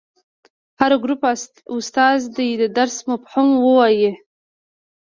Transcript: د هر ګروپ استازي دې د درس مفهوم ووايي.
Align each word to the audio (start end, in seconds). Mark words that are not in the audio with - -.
د 0.03 0.03
هر 0.79 0.91
ګروپ 1.03 1.21
استازي 1.81 2.27
دې 2.35 2.49
د 2.61 2.63
درس 2.77 2.97
مفهوم 3.09 3.49
ووايي. 3.57 4.11